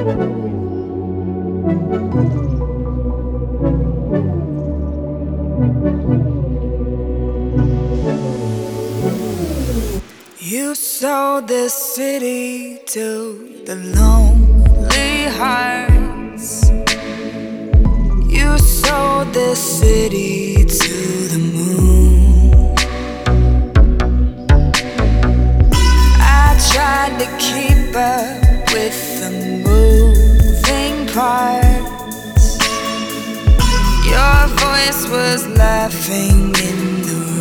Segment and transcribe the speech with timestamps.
[0.00, 0.06] You
[10.74, 16.70] sold this city to the lonely hearts.
[18.26, 20.94] You sold this city to
[21.28, 22.74] the moon.
[26.22, 29.09] I tried to keep up with
[29.70, 32.58] moving parts.
[34.12, 37.39] Your voice was laughing in the room.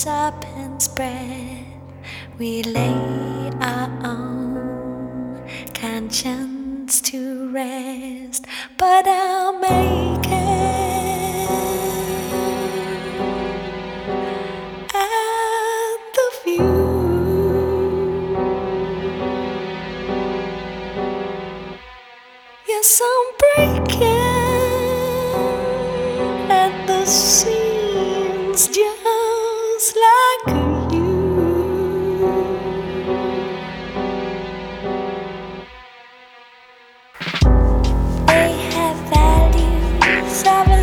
[0.00, 1.66] serpent's breath,
[2.38, 8.46] we lay our own conscience to rest.
[8.78, 10.09] But our mate.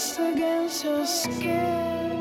[0.00, 2.19] pressed against your skin.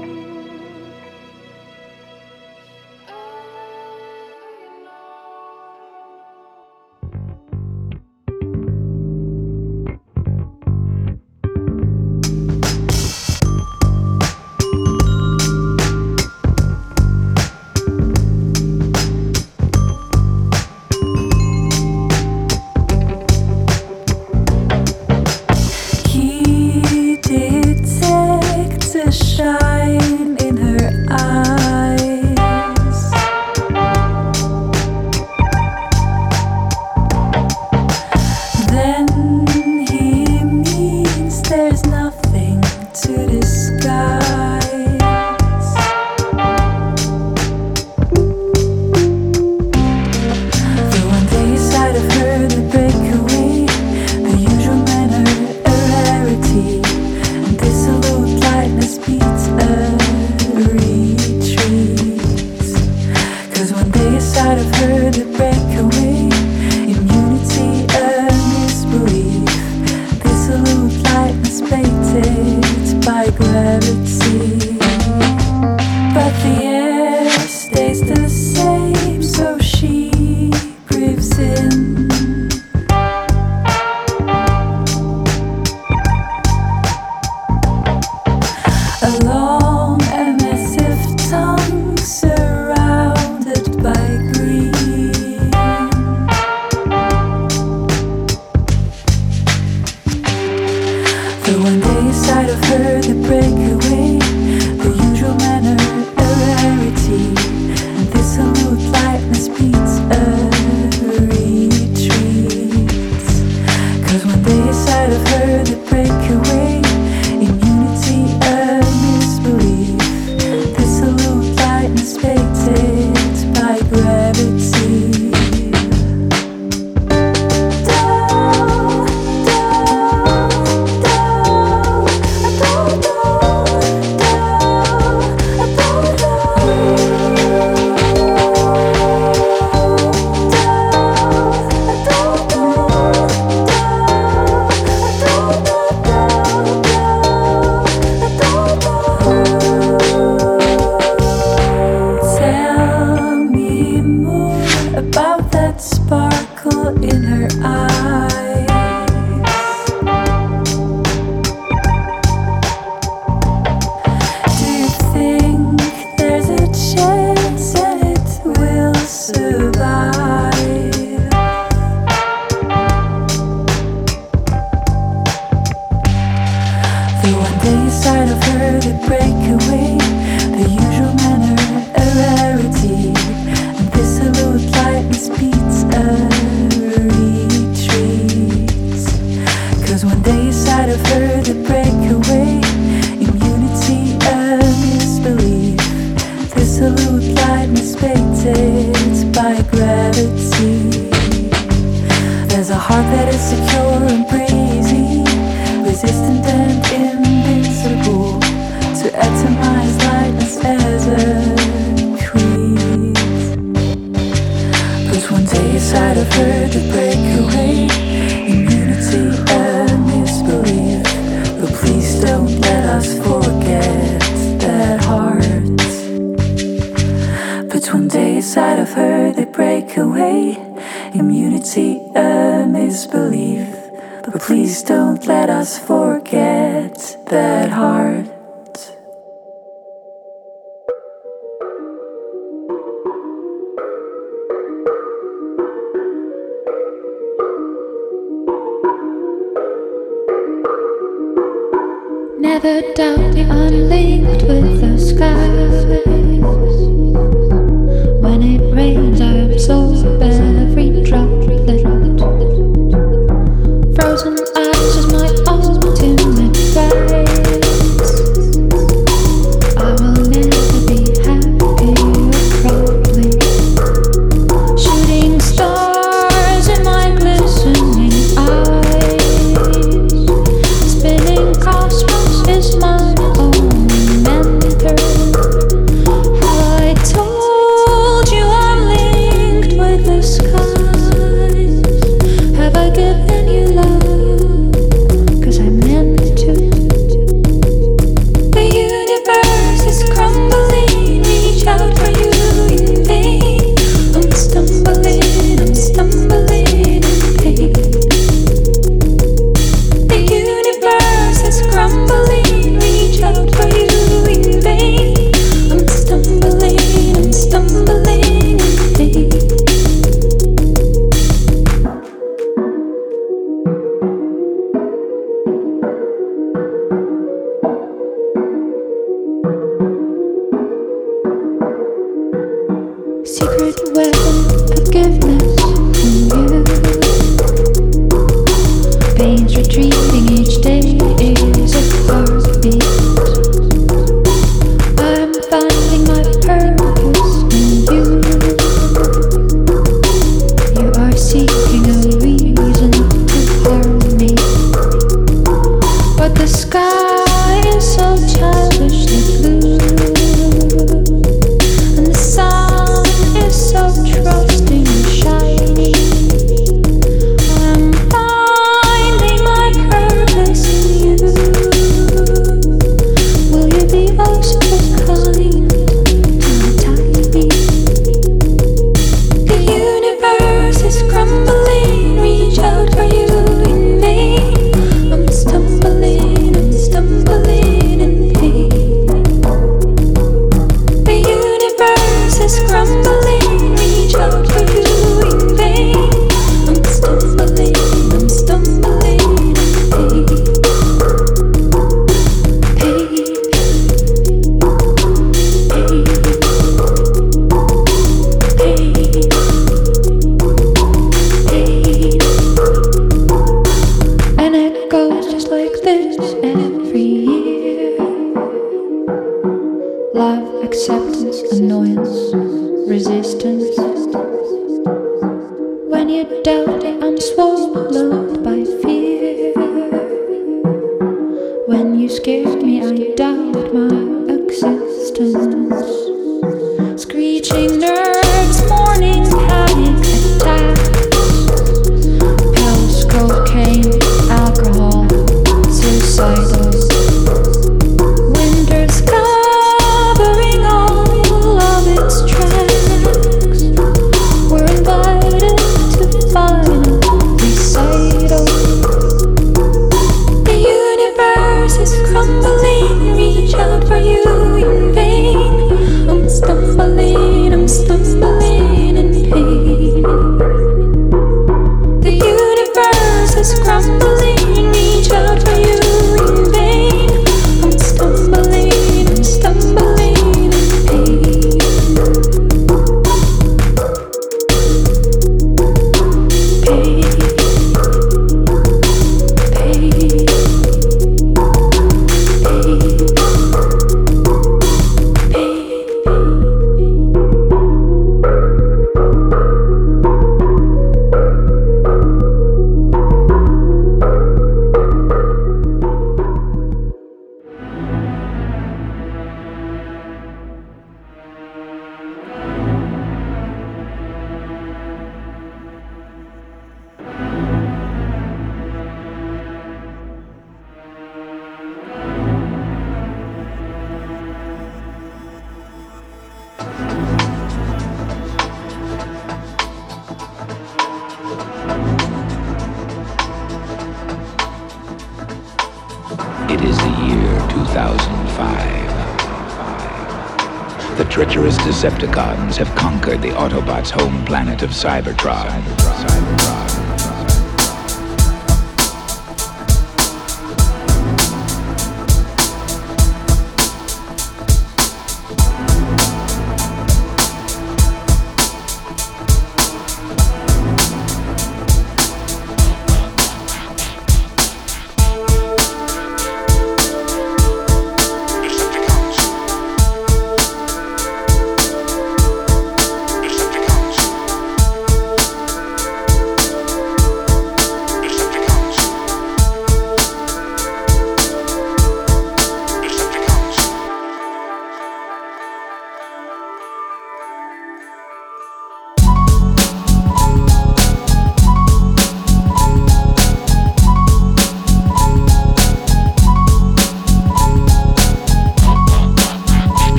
[546.01, 546.68] outside the rock.